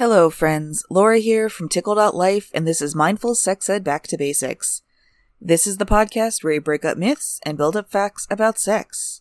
[0.00, 0.82] Hello, friends.
[0.88, 4.80] Laura here from Tickle.life, and this is Mindful Sex Ed Back to Basics.
[5.38, 9.20] This is the podcast where we break up myths and build up facts about sex.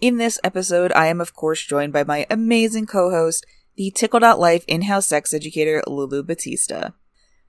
[0.00, 3.46] In this episode, I am, of course, joined by my amazing co host,
[3.76, 6.90] the Tickle.life in house sex educator, Lulu Batista.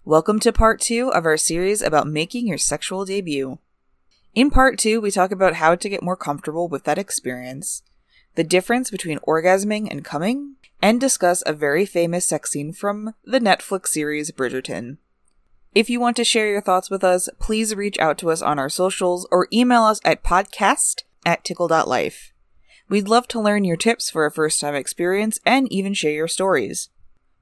[0.05, 3.57] Welcome to part two of our series about making your sexual debut.
[4.35, 7.81] In part two, we talk about how to get more comfortable with that experience,
[8.37, 13.39] the difference between orgasming and coming, and discuss a very famous sex scene from the
[13.39, 14.97] Netflix series Bridgerton.
[15.73, 18.59] If you want to share your thoughts with us, please reach out to us on
[18.59, 22.31] our socials or email us at podcast at tickle.life.
[22.87, 26.27] We'd love to learn your tips for a first time experience and even share your
[26.27, 26.89] stories.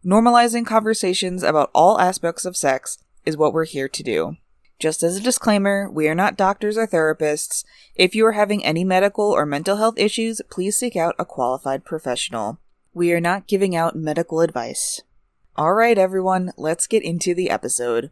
[0.06, 4.38] Normalizing conversations about all aspects of sex is what we're here to do.
[4.86, 7.66] Just as a disclaimer, we are not doctors or therapists.
[7.96, 11.84] If you are having any medical or mental health issues, please seek out a qualified
[11.84, 12.60] professional.
[12.94, 15.02] We are not giving out medical advice.
[15.58, 18.12] Alright, everyone, let's get into the episode.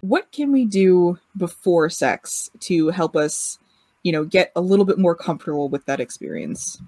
[0.00, 3.60] What can we do before sex to help us,
[4.02, 6.82] you know, get a little bit more comfortable with that experience?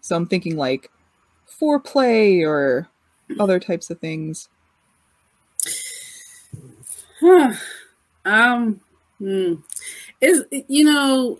[0.00, 0.90] So I'm thinking like
[1.48, 2.88] foreplay or
[3.38, 4.48] other types of things.
[7.20, 7.54] Huh.
[8.26, 8.80] Um,
[9.18, 9.54] hmm.
[10.20, 11.38] is you know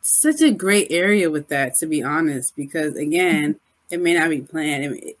[0.00, 4.40] such a great area with that to be honest because again it may not be
[4.40, 5.12] planned I mean,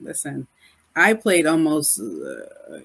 [0.00, 0.48] listen
[0.96, 2.78] i played almost uh,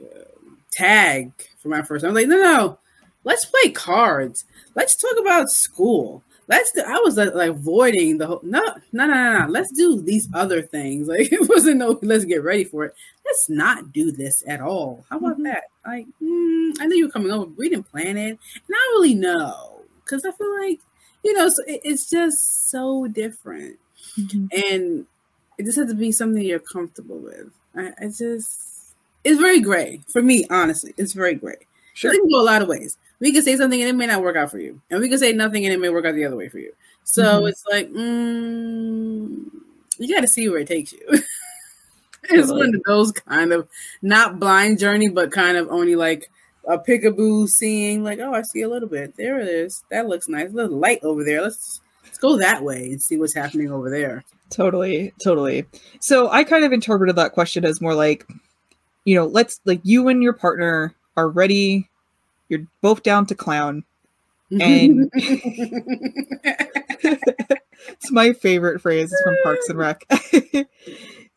[0.71, 2.77] tag for my first time i'm like no no
[3.23, 4.45] let's play cards
[4.75, 8.61] let's talk about school let's do, i was like, like avoiding the whole no
[8.91, 12.43] no no no no let's do these other things like it wasn't no let's get
[12.43, 12.95] ready for it
[13.25, 15.43] let's not do this at all how about mm-hmm.
[15.43, 18.91] that like mm, i knew you were coming over we didn't plan it and i
[18.93, 20.79] really know because i feel like
[21.23, 23.79] you know, so it, it's just so different.
[24.19, 24.45] Mm-hmm.
[24.51, 25.05] And
[25.57, 27.49] it just has to be something you're comfortable with.
[27.75, 28.93] I, I, just,
[29.23, 30.93] it's very gray for me, honestly.
[30.97, 31.65] It's very gray.
[31.93, 32.13] Sure.
[32.13, 32.97] It can go a lot of ways.
[33.23, 34.81] We can say something and it may not work out for you.
[34.91, 36.73] And we can say nothing and it may work out the other way for you.
[37.05, 37.47] So mm-hmm.
[37.47, 39.45] it's like, mm,
[39.97, 40.99] you got to see where it takes you.
[42.23, 43.69] it's one of those kind of
[44.01, 46.29] not blind journey, but kind of only like
[46.67, 49.15] a peekaboo seeing like, oh, I see a little bit.
[49.15, 49.85] There it is.
[49.89, 50.49] That looks nice.
[50.49, 51.43] A little light over there.
[51.43, 54.25] Let's let's go that way and see what's happening over there.
[54.49, 55.65] Totally, totally.
[56.01, 58.27] So I kind of interpreted that question as more like,
[59.05, 61.89] you know, let's like you and your partner are ready.
[62.49, 63.83] You're both down to clown.
[64.61, 65.71] And it's
[68.11, 70.05] my favorite phrase from Parks and Rec.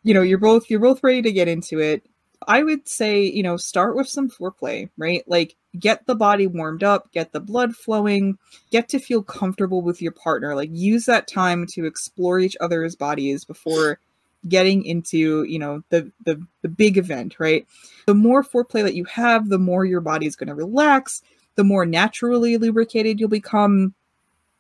[0.03, 2.03] you know, you're both you're both ready to get into it
[2.47, 5.25] I would say, you know, start with some foreplay, right?
[5.27, 8.39] Like get the body warmed up, get the blood flowing,
[8.71, 10.55] get to feel comfortable with your partner.
[10.55, 13.99] Like use that time to explore each other's bodies before
[14.49, 17.67] getting into, you know, the the the big event, right?
[18.07, 21.23] The more foreplay that you have, the more your body is going to relax,
[21.55, 23.95] the more naturally lubricated you'll become.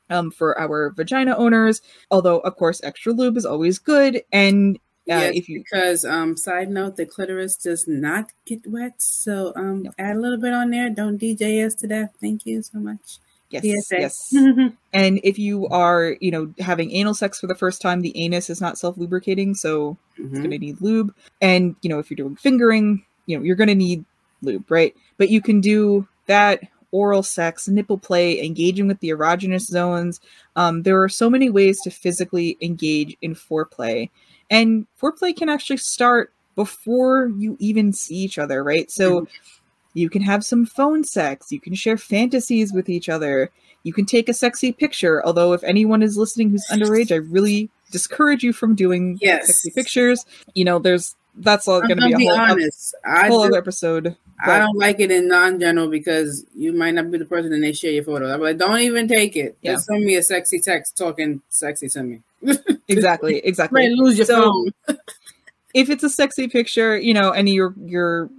[0.09, 1.83] Um, for our vagina owners,
[2.13, 4.79] although of course extra lube is always good, and
[5.11, 9.53] uh, yes, if you because um side note the clitoris does not get wet so
[9.55, 9.93] um no.
[9.99, 13.21] add a little bit on there don't dj us to death thank you so much
[13.51, 14.01] yes PSA.
[14.01, 14.35] yes
[14.93, 18.51] and if you are you know having anal sex for the first time the anus
[18.51, 20.27] is not self-lubricating so mm-hmm.
[20.27, 23.57] it's going to need lube and you know if you're doing fingering you know you're
[23.57, 24.05] going to need
[24.43, 26.61] lube right but you can do that
[26.93, 30.21] oral sex nipple play engaging with the erogenous zones
[30.55, 34.09] um, there are so many ways to physically engage in foreplay
[34.51, 38.91] and foreplay can actually start before you even see each other, right?
[38.91, 39.61] So mm-hmm.
[39.97, 43.51] You can have some phone sex, you can share fantasies with each other,
[43.83, 45.25] you can take a sexy picture.
[45.25, 49.47] Although, if anyone is listening who's underage, I really discourage you from doing yes.
[49.47, 50.25] sexy pictures.
[50.55, 52.95] You know, there's that's all going to be a whole, honest.
[53.07, 54.17] Other, whole other episode.
[54.45, 54.53] But.
[54.53, 57.73] I don't like it in non-general because you might not be the person and they
[57.73, 58.33] share your photo.
[58.33, 59.57] I'm like, don't even take it.
[59.63, 59.73] Yeah.
[59.73, 62.23] Just send me a sexy text talking sexy to me.
[62.89, 63.89] exactly, exactly.
[63.95, 64.99] lose your so, phone.
[65.75, 68.31] if it's a sexy picture, you know, and you're you're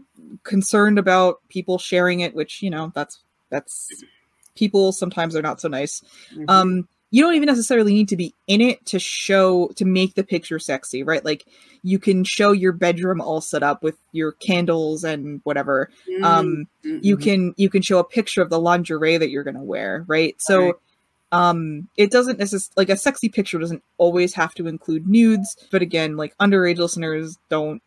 [0.43, 3.89] concerned about people sharing it, which you know that's that's
[4.55, 6.01] people sometimes are not so nice.
[6.33, 6.45] Mm-hmm.
[6.47, 10.23] Um, you don't even necessarily need to be in it to show to make the
[10.23, 11.23] picture sexy, right?
[11.23, 11.45] Like
[11.83, 15.89] you can show your bedroom all set up with your candles and whatever.
[16.09, 16.23] Mm-hmm.
[16.23, 17.23] Um, you mm-hmm.
[17.23, 20.35] can you can show a picture of the lingerie that you're gonna wear, right?
[20.39, 20.65] So.
[20.65, 20.73] Right
[21.31, 25.81] um it doesn't necessarily like a sexy picture doesn't always have to include nudes but
[25.81, 27.81] again like underage listeners don't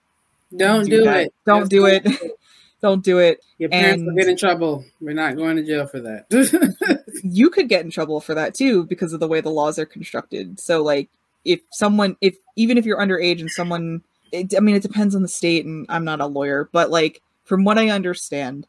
[0.56, 1.34] don't do, do it.
[1.46, 2.06] Don't Just do it.
[2.80, 3.44] Don't do it.
[3.58, 4.84] Your parents and, will get in trouble.
[5.00, 6.26] We're not going to jail for that.
[7.22, 9.84] You could get in trouble for that too because of the way the laws are
[9.84, 10.58] constructed.
[10.58, 11.10] So like
[11.44, 14.02] if someone if even if you're underage and someone
[14.32, 17.20] it, I mean it depends on the state and I'm not a lawyer, but like
[17.44, 18.66] from what I understand,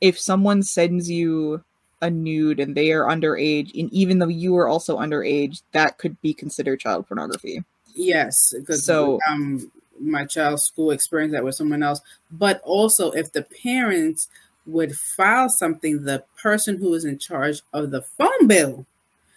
[0.00, 1.64] if someone sends you
[2.00, 6.20] a nude and they are underage and even though you are also underage, that could
[6.20, 7.64] be considered child pornography.
[7.94, 12.00] Yes, because So- um, my child's school experienced that with someone else.
[12.30, 14.28] But also, if the parents
[14.66, 18.86] would file something, the person who is in charge of the phone bill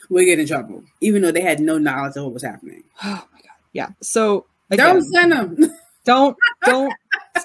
[0.09, 2.83] would get in trouble, even though they had no knowledge of what was happening.
[3.03, 3.57] Oh my god.
[3.73, 3.89] Yeah.
[4.01, 5.57] So Don't send them.
[6.05, 6.93] don't don't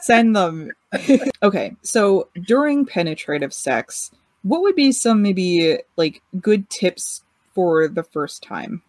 [0.02, 0.70] send them.
[1.42, 4.10] okay, so during penetrative sex,
[4.42, 7.22] what would be some maybe like good tips
[7.54, 8.82] for the first time?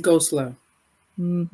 [0.00, 0.54] Go slow.
[1.16, 1.44] hmm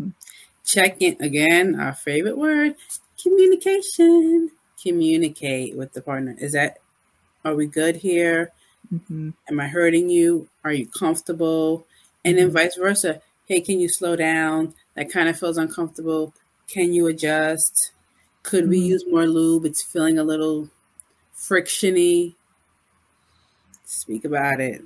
[0.73, 1.79] Check in again.
[1.79, 2.77] Our favorite word:
[3.23, 4.51] communication.
[4.83, 6.35] Communicate with the partner.
[6.39, 6.79] Is that?
[7.45, 8.53] Are we good here?
[8.89, 10.49] hmm Am I hurting you?
[10.65, 11.87] Are you comfortable?
[12.25, 13.21] And then vice versa.
[13.47, 14.75] Hey, can you slow down?
[14.95, 16.33] That kind of feels uncomfortable.
[16.69, 17.93] Can you adjust?
[18.45, 18.87] Could we Mhm.
[18.87, 19.67] use more lube?
[19.67, 20.71] It's feeling a little
[21.37, 22.35] frictiony.
[23.85, 24.83] Speak about it.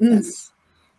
[0.00, 0.50] Mm.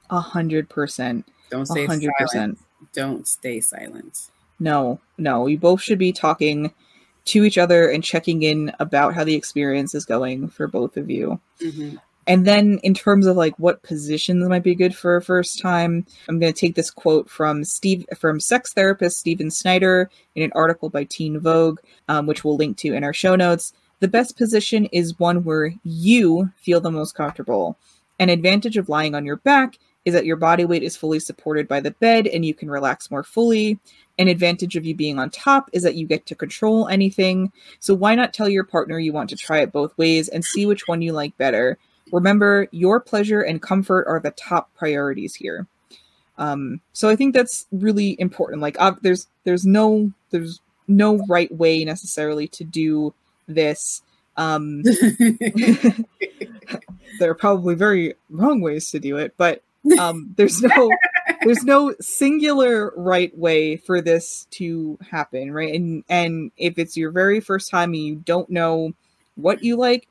[0.10, 1.26] A hundred percent.
[1.50, 2.58] Don't A stay hundred percent.
[2.94, 4.30] Don't stay silent.
[4.60, 5.48] No, no.
[5.48, 6.74] You both should be talking
[7.26, 11.10] to each other and checking in about how the experience is going for both of
[11.10, 11.40] you.
[11.62, 11.96] hmm
[12.26, 16.06] And then in terms of like what positions might be good for a first time,
[16.28, 20.52] I'm going to take this quote from Steve from sex therapist Stephen Snyder in an
[20.56, 23.74] article by Teen Vogue, um, which we'll link to in our show notes.
[24.00, 27.78] The best position is one where you feel the most comfortable.
[28.20, 29.78] An advantage of lying on your back
[30.08, 33.12] is that your body weight is fully supported by the bed and you can relax
[33.12, 33.78] more fully.
[34.18, 37.52] An advantage of you being on top is that you get to control anything.
[37.80, 40.66] So why not tell your partner you want to try it both ways and see
[40.66, 41.78] which one you like better?
[42.14, 45.68] Remember, your pleasure and comfort are the top priorities here.
[46.38, 48.62] Um, so I think that's really important.
[48.62, 53.14] Like, uh, there's there's no there's no right way necessarily to do
[53.46, 54.02] this.
[54.38, 54.84] Um,
[57.20, 59.64] there are probably very wrong ways to do it, but
[60.00, 60.92] um, there's no
[61.44, 65.74] there's no singular right way for this to happen, right?
[65.74, 68.94] And and if it's your very first time and you don't know
[69.36, 70.08] what you like,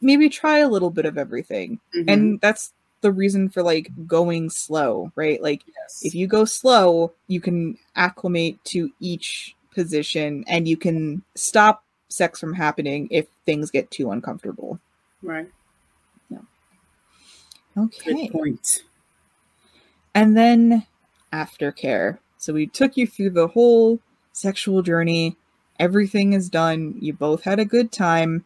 [0.00, 1.80] maybe try a little bit of everything.
[1.94, 2.04] Mhm.
[2.08, 5.42] And that's the reason for like going slow, right?
[5.42, 6.00] Like Yes.
[6.04, 12.38] if you go slow, you can acclimate to each position and you can stop sex
[12.40, 14.78] from happening if things get too uncomfortable.
[15.22, 15.48] right.
[16.28, 16.38] Yeah.
[17.76, 18.26] Okay.
[18.26, 18.82] Good point.
[20.14, 20.86] And then
[21.32, 22.18] aftercare.
[22.38, 24.00] So we took you through the whole
[24.32, 25.36] sexual journey.
[25.78, 26.96] Everything is done.
[27.00, 28.44] You both had a good time.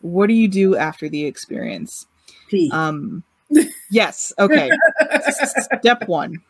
[0.00, 2.06] What do you do after the experience?
[2.48, 2.70] P.
[2.72, 3.22] Um
[3.90, 4.70] yes, okay.
[5.80, 6.42] Step 1.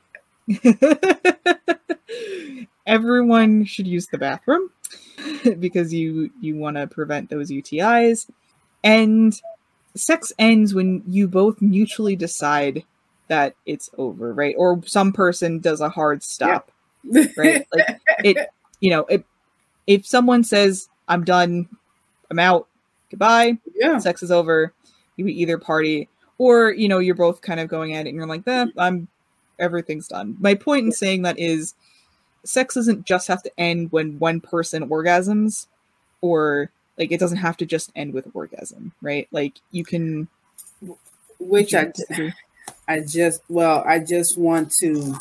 [2.87, 4.71] Everyone should use the bathroom
[5.59, 8.31] because you you want to prevent those UTIs.
[8.83, 9.39] And
[9.95, 12.85] sex ends when you both mutually decide
[13.29, 14.55] that it's over, right?
[14.59, 16.71] Or some person does a hard stop,
[17.05, 17.67] right?
[17.73, 19.25] Like it, you know, it,
[19.87, 21.69] if someone says, I'm done,
[22.31, 22.69] I'm out,
[23.11, 23.99] goodbye, yeah.
[23.99, 24.73] sex is over,
[25.17, 28.27] you either party, or, you know, you're both kind of going at it and you're
[28.27, 29.09] like, eh, I'm,
[29.59, 30.37] everything's done.
[30.41, 31.75] My point in saying that is
[32.45, 35.67] sex doesn't just have to end when one person orgasms,
[36.21, 39.29] or like it doesn't have to just end with orgasm, right?
[39.31, 40.29] Like you can.
[41.39, 42.33] Which I, disagree?
[42.89, 45.17] I just, well, I just want to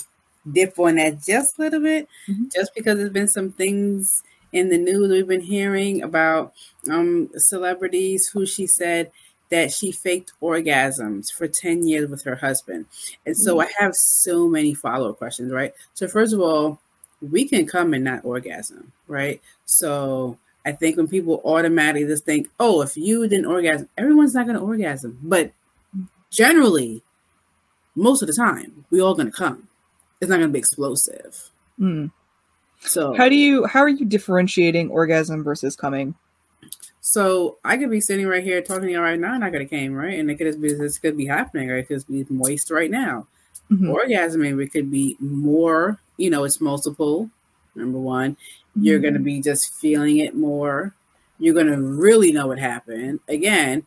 [0.51, 2.53] dip on that just a little bit, Mhm.
[2.53, 6.53] just because there's been some things in the news we've been hearing about
[6.89, 9.11] um, celebrities who she said
[9.49, 12.85] that she faked orgasms for 10 years with her husband.
[13.25, 15.73] And so I have so many follow up questions, right?
[15.95, 16.79] So, first of all,
[17.21, 19.41] we can come and not orgasm, right?
[19.65, 24.45] So, I think when people automatically just think, oh, if you didn't orgasm, everyone's not
[24.47, 25.17] going to orgasm.
[25.21, 25.51] But
[26.31, 27.03] generally,
[27.95, 29.67] most of the time, we all going to come.
[30.21, 31.49] It's not going to be explosive.
[31.79, 32.11] Mm.
[32.79, 33.65] So, How do you?
[33.65, 36.15] How are you differentiating orgasm versus coming?
[37.01, 39.61] So I could be sitting right here talking to you right now, and I could
[39.61, 41.79] have came right, and it could be this could be happening, right?
[41.79, 43.27] It could be moist right now.
[43.71, 43.93] Mhm.
[43.95, 45.99] Orgasming, it could be more.
[46.17, 47.29] You know, it's multiple.
[47.75, 48.37] Number one,
[48.75, 50.95] you're going to be just feeling it more.
[51.37, 53.19] You're going to really know what happened.
[53.27, 53.85] Again,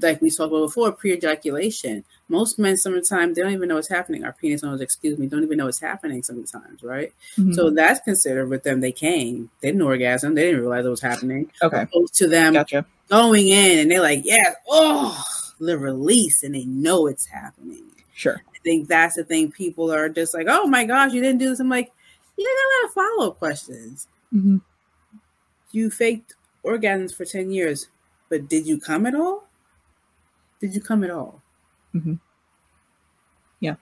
[0.00, 2.04] like we talked about before, pre-ejaculation.
[2.28, 4.24] Most men, sometimes they don't even know what's happening.
[4.24, 7.12] Our penis owners, excuse me, don't even know what's happening sometimes, right?
[7.36, 7.54] Mhm.
[7.54, 8.80] So that's considered with them.
[8.80, 11.50] They came, they didn't orgasm, they didn't realize it was happening.
[11.62, 12.84] okay, Opposed to them gotcha.
[13.08, 15.22] going in and they're like, yeah, oh,
[15.60, 17.84] the release and they know it's happening.
[18.12, 18.42] Sure.
[18.54, 19.52] I think that's the thing.
[19.52, 21.92] People are just like, "Oh my gosh, you didn't do this." I'm like,
[22.36, 24.08] "You got a lot of follow up questions.
[24.34, 24.56] Mm-hmm.
[25.70, 27.88] You faked orgasms for ten years,
[28.28, 29.46] but did you come at all?
[30.60, 31.42] Did you come at all?
[31.96, 32.14] Mm-hmm.
[33.60, 33.76] Yeah.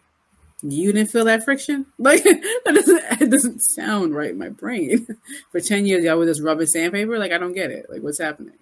[0.62, 1.87] You didn't feel that friction?
[1.99, 5.06] Like that doesn't it doesn't sound right in my brain.
[5.52, 7.18] for ten years, y'all were just rubbing sandpaper.
[7.18, 7.87] Like I don't get it.
[7.88, 8.54] Like what's happening?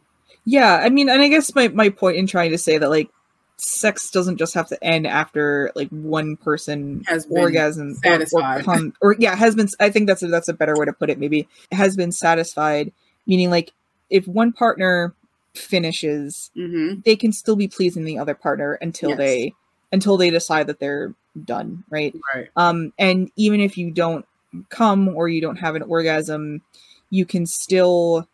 [0.44, 3.10] Yeah, I mean, and I guess my my point in trying to say that like
[3.56, 7.94] sex doesn't just have to end after like one person Has been orgasm or, or,
[7.94, 8.64] satisfied.
[8.64, 11.10] come, or yeah has been i think that's a, that's a better way to put
[11.10, 12.92] it maybe has been satisfied
[13.24, 13.72] meaning like
[14.10, 15.14] if one partner
[15.54, 17.00] finishes Mm-hmm.
[17.04, 19.18] they can still be pleasing the other partner until Yes.
[19.18, 19.54] they
[19.92, 22.48] until they decide that they're done right Right.
[22.56, 24.24] um and even if you don't
[24.68, 26.62] come or you don't have an orgasm
[27.10, 28.26] you can still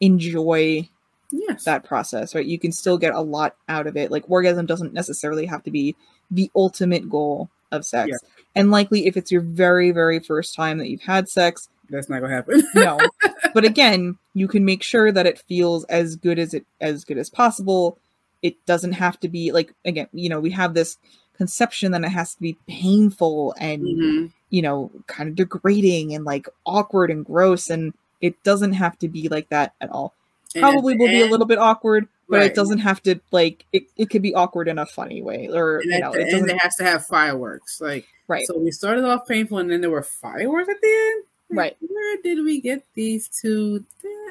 [0.00, 0.88] enjoy
[1.32, 1.64] Yes.
[1.64, 2.46] that process, right?
[2.46, 4.12] You can still get a lot out of it.
[4.12, 5.96] Like orgasm doesn't necessarily have to be
[6.30, 8.10] the ultimate goal of sex.
[8.12, 8.28] Yeah.
[8.54, 12.20] And likely if it's your very, very first time that you've had sex, That's not
[12.20, 12.62] gonna happen.
[12.76, 12.98] no.
[13.54, 17.18] but again, you can make sure that it feels as good as it as good
[17.18, 17.98] as possible.
[18.42, 20.98] It doesn't have to be like again, you know, we have this
[21.36, 24.32] conception that it has to be painful and Mhm.
[24.50, 29.08] you know, kind of degrading and like awkward and gross and it doesn't have to
[29.08, 30.14] be like that at all
[30.60, 32.46] probably will be a little bit awkward, but Right.
[32.50, 35.78] it doesn't have to like it, it could be awkward in a funny way or
[35.78, 37.80] And you know the it end, doesn't it has to have fireworks.
[37.80, 41.24] Like right So we started off painful, and then there were fireworks at the end.
[41.54, 41.90] Like, Right.
[41.90, 43.84] Where did we get these two?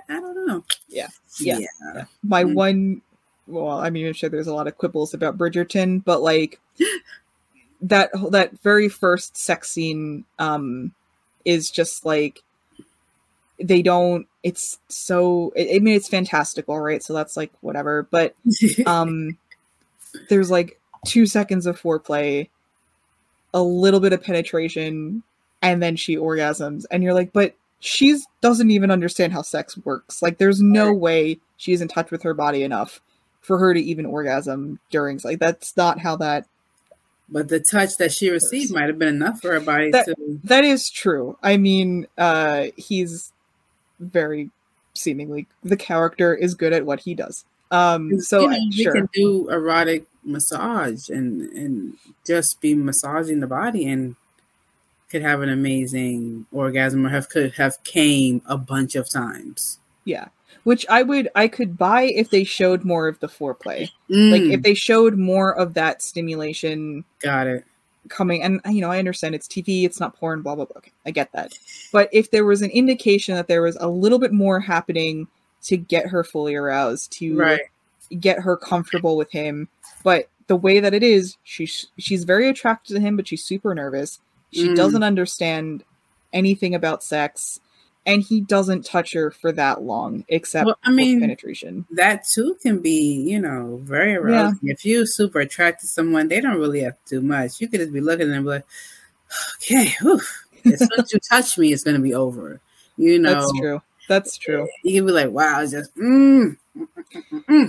[0.09, 0.63] I don't know.
[0.89, 1.07] Yeah.
[1.39, 1.59] Yeah.
[1.59, 2.05] Yeah.
[2.23, 2.53] my Mm.
[2.55, 3.01] one
[3.45, 6.61] well i mean i'm sure there's a lot of quibbles about bridgerton but like
[7.81, 10.93] that that very first sex scene um
[11.43, 12.41] is just like
[13.59, 18.33] they don't it's so i I mean it's fantastical right so that's like whatever but
[18.85, 19.37] um
[20.29, 22.47] there's like two seconds of foreplay
[23.53, 25.21] a little bit of penetration
[25.63, 30.21] and then she orgasms and you're like but she's doesn't even understand how sex works.
[30.21, 33.01] Like there's no way she's in touch with her body enough
[33.41, 36.45] for her to even orgasm during like that's not how that
[37.29, 40.15] but the touch that she received might have been enough for her body That- to.
[40.45, 41.37] that is true.
[41.43, 43.31] I mean uh he's
[43.99, 44.49] very
[44.93, 47.43] seemingly the character is good at what he does.
[47.71, 48.93] Um so you know, sure.
[48.93, 54.15] can do erotic massage and and just be massaging the body and
[55.13, 59.79] could have an amazing orgasm or have could have came a bunch of times.
[60.05, 60.27] Yeah.
[60.63, 63.89] Which I would I could buy if they showed more of the foreplay.
[64.09, 67.63] Like Mm, if they showed more of that stimulation got it.
[68.09, 70.77] coming and you know, I understand it's TV, it's not porn, blah blah blah.
[70.77, 71.53] Okay, I get that.
[71.91, 75.27] But if there was an indication that there was a little bit more happening
[75.63, 77.61] to get her fully aroused, to Right.
[78.19, 79.67] get her comfortable with him,
[80.03, 83.73] but the way that it is, she's she's very attracted to him, but she's super
[83.75, 84.19] nervous.
[84.53, 84.75] She Mm.
[84.75, 85.83] doesn't understand
[86.31, 87.59] anything about sex,
[88.05, 91.85] and he doesn't touch her for that long, except Well, I mean, penetration.
[91.91, 94.59] that too can be, you know, very arousing.
[94.63, 97.61] If you're super attracted to someone, they don't really have to do much.
[97.61, 98.65] You could just be looking at them like,
[99.57, 100.19] okay, whew.
[100.65, 102.59] as soon as you touch me, it's going to be over.
[102.97, 103.81] You know, That's true.
[104.07, 104.67] That's true.
[104.83, 106.57] you can be like, wow, it's just, mm,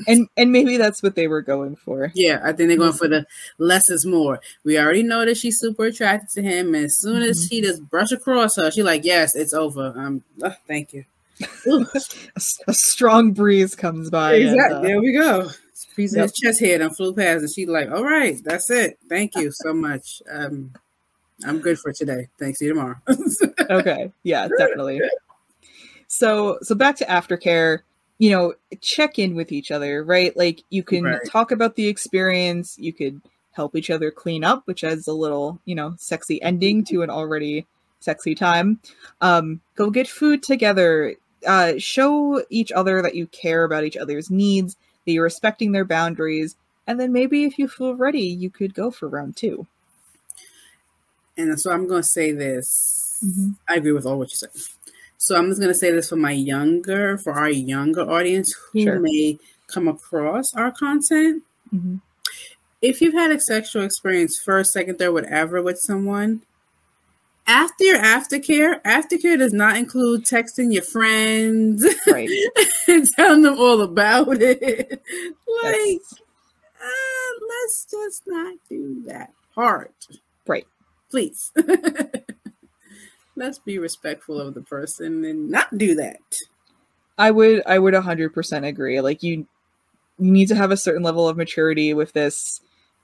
[0.09, 2.11] And and maybe that's what they were going for.
[2.15, 3.27] yeah, I think they're going for the
[3.59, 4.41] less is more.
[4.65, 6.75] We already know that she's super attracted to him.
[6.75, 7.49] And as soon as Mhm.
[7.51, 9.93] she just brush across her, she's like, yes, it's over.
[9.97, 11.05] Um, oh, thank you.
[11.67, 11.85] a,
[12.69, 14.35] A, strong breeze comes by.
[14.37, 15.41] and, uh, there we go.
[15.41, 15.59] Of
[15.99, 16.23] Yep.
[16.23, 18.99] his chest hair and flew past, and she's like, "All right, that's it.
[19.09, 20.23] Thank you so much.
[20.31, 20.73] Um,
[21.45, 22.29] I'm good for today.
[22.39, 22.59] Thanks.
[22.61, 22.97] See you tomorrow."
[23.71, 25.01] okay yeah definitely
[26.09, 27.81] so so back to aftercare
[28.19, 31.25] you know check in with each other right like you can Right.
[31.27, 33.21] talk about the experience you could
[33.53, 37.11] help each other clean up which adds a little you know sexy ending to an
[37.11, 37.67] already
[38.01, 38.81] sexy time
[39.21, 41.15] um go get food together
[41.47, 45.85] uh show each other that you care about each other's needs that you're respecting their
[45.85, 46.57] boundaries
[46.87, 49.67] and then maybe if you feel ready you could go for round two
[51.37, 53.19] and so I'm going to say this.
[53.25, 53.57] Mhm.
[53.69, 54.51] I agree with all what you said.
[55.25, 58.83] So I'm just going to say this for my younger, for our younger audience who
[58.83, 59.01] Sure.
[59.01, 59.39] may
[59.69, 61.43] come across our content.
[61.75, 62.03] Mhm.
[62.83, 66.43] If you've had a sexual experience, first, second, third, whatever, with someone,
[67.47, 71.87] after your aftercare, aftercare does not include texting your friends.
[72.07, 72.29] right
[72.87, 74.91] and telling them all about it.
[75.63, 76.03] Like,
[76.83, 80.07] uh, let's just not do that part.
[80.47, 80.67] Right.
[81.11, 81.51] Please.
[83.37, 86.21] let's be respectful of the person and not do that.
[87.17, 89.01] I would I would 100% agree.
[89.01, 89.47] Like you
[90.19, 92.61] you need to have a certain level of maturity with this.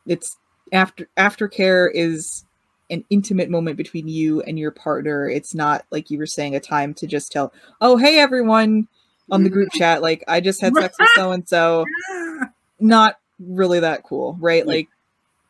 [0.06, 0.36] It's
[0.72, 2.44] after aftercare is
[2.90, 5.28] an intimate moment between you and your partner.
[5.28, 8.88] It's not like you were saying a time to just tell, "Oh, hey everyone,"
[9.30, 9.78] on the group mm-hmm.
[9.78, 11.84] chat like I just had sex with so and so.
[12.80, 14.66] Not really that cool, right?
[14.66, 14.88] Like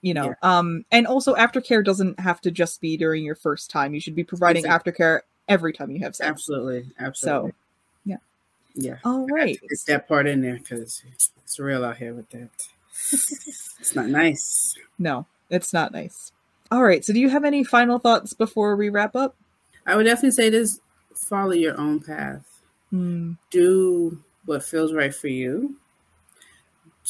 [0.03, 0.59] you know, Yeah.
[0.59, 3.95] um and also aftercare doesn't have to just be during your first time.
[3.95, 4.93] You should be providing Exactly.
[4.93, 6.29] aftercare every time you have sex.
[6.29, 7.53] Absolutely, absolutely.
[8.05, 8.17] yeah.
[8.75, 8.97] yeah.
[9.05, 9.59] All right.
[9.69, 11.03] Get that part in there because
[11.45, 12.49] it's real out here with that.
[13.13, 14.75] it's not nice.
[14.99, 16.33] No, it's not nice.
[16.71, 17.05] All right.
[17.05, 19.35] So, do you have any final thoughts before we wrap up?
[19.87, 20.81] I would definitely say this:
[21.15, 22.47] follow your own path.
[22.91, 23.33] Hmm.
[23.51, 25.77] Do what feels right for you.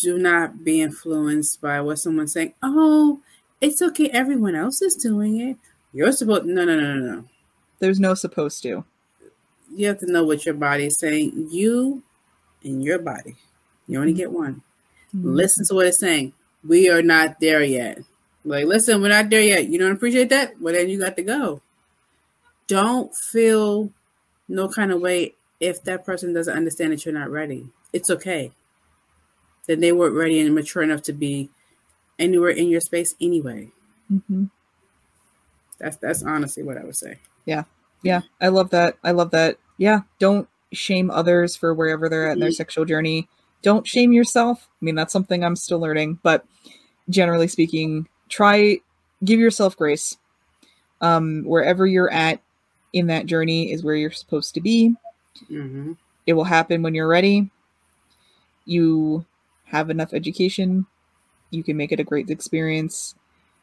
[0.03, 2.55] Do not be influenced by what someone's saying.
[2.63, 3.21] Oh,
[3.61, 4.09] it's okay.
[4.11, 5.57] Everyone else is doing it.
[5.93, 6.47] You're supposed.
[6.47, 7.25] No, no, no, no, no.
[7.79, 8.85] There's no supposed to.
[9.75, 11.49] You have to know what your body is saying.
[11.51, 12.03] You
[12.63, 13.37] and your body.
[13.87, 14.63] You only get one.
[15.13, 15.35] Hmm.
[15.35, 16.33] Listen to what it's saying.
[16.65, 18.03] We are not there yet.
[18.45, 19.69] Like, listen, we're not there yet.
[19.69, 20.61] You don't appreciate that?
[20.61, 21.61] Well, then you got to go.
[22.67, 23.91] Don't feel
[24.49, 27.69] no kind of way if that person doesn't understand that you're not ready.
[27.93, 28.53] It's okay.
[29.71, 31.49] Then they weren't ready and mature enough to be
[32.19, 33.71] anywhere in your space anyway.
[34.11, 34.51] Mhm.
[35.79, 37.21] That's that's honestly what I would say.
[37.45, 37.63] Yeah,
[38.03, 38.99] yeah, I love that.
[39.05, 39.59] I love that.
[39.79, 42.55] Yeah, don't shame others for wherever they're at in their Mhm.
[42.57, 43.29] sexual journey.
[43.63, 44.67] Don't shame yourself.
[44.83, 46.45] I mean, that's something I'm still learning, but
[47.09, 48.81] generally speaking, try
[49.25, 50.17] give yourself grace.
[51.01, 52.43] Um, wherever you're at
[52.93, 54.97] in that journey is where you're supposed to be.
[55.47, 55.93] hmm
[56.27, 57.51] It will happen when you're ready.
[58.67, 59.25] You
[59.71, 60.87] have enough education.
[61.51, 63.15] You can make it a great experience.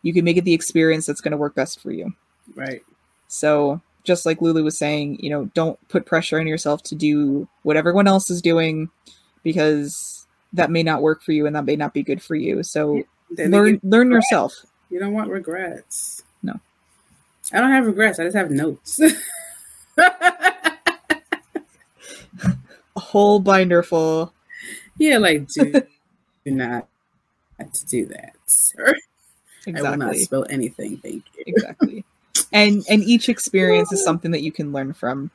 [0.02, 2.14] You can make it the experience that's going to work best for you.
[2.56, 2.82] Right.
[3.28, 7.48] So, just like Lulu was saying, you know, don't put pressure on yourself to do
[7.64, 8.90] what everyone else is doing
[9.44, 12.64] because that may not work for you and that may not be good for you.
[12.64, 14.54] So, Then learn learn yourself.
[14.90, 16.24] you don't want regrets.
[16.42, 16.54] No.
[17.52, 18.20] I don't have regrets.
[18.20, 19.00] I just have notes.
[22.96, 24.34] A whole binder full.
[24.98, 25.82] yeah, like do,
[26.50, 26.88] do not
[27.74, 28.96] to do that, sir.
[29.68, 30.98] I will not spill anything.
[30.98, 31.44] Thank you.
[31.48, 32.06] exactly.
[32.54, 35.30] And and each experience is something that you can learn from.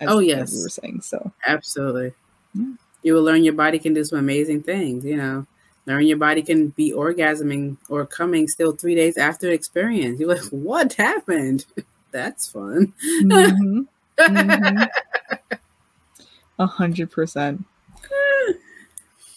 [0.00, 0.52] As, Oh, as yes.
[0.54, 1.00] we were saying.
[1.02, 2.12] So, Absolutely.
[2.54, 2.72] Yeah.
[3.02, 5.04] You will learn your body can do some amazing things.
[5.04, 5.46] You know,
[5.86, 10.20] learn your body can be orgasming or coming still three days after experience.
[10.20, 11.66] You're like, what happened?
[12.12, 12.92] That's fun.
[13.22, 13.86] mhm,
[14.18, 14.88] mhm.
[16.58, 17.64] a hundred percent.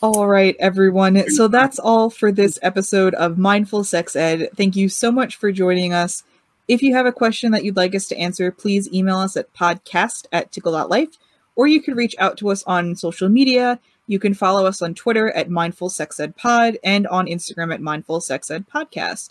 [0.02, 1.30] All right, everyone.
[1.32, 4.50] So that's all for this episode of Mindful Sex Ed.
[4.56, 6.24] Thank you so much for joining us.
[6.68, 9.54] If you have a question that you'd like us to answer, please email us at
[9.54, 11.18] podcast at tickle.life,
[11.56, 13.80] or you could reach out to us on social media.
[14.08, 17.82] You can follow us on Twitter at Mindful Sex Ed Pod and on Instagram at
[17.82, 19.30] Mindful Sex Ed Podcast.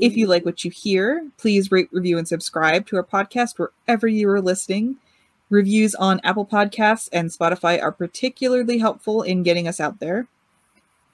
[0.00, 4.06] If you like what you hear, please rate, review, and subscribe to our podcast wherever
[4.06, 4.96] you are listening.
[5.50, 10.26] Reviews on Apple Podcasts and Spotify are particularly helpful in getting us out there.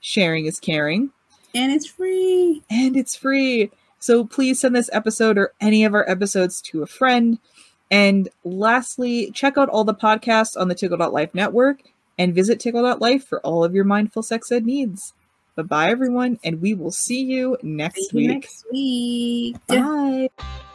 [0.00, 1.10] Sharing is caring,
[1.54, 2.62] and it's free.
[2.70, 3.70] and it's free.
[3.98, 7.38] So please send this episode or any of our episodes to a friend.
[7.90, 11.82] And lastly, check out all the podcasts on the Tickle.life network
[12.18, 15.12] and visit Tickle.life for all of your mindful sex ed needs.
[15.54, 18.28] Bye bye, everyone, and we will see you next See you week.
[18.30, 19.56] next week.
[19.68, 20.71] Bye.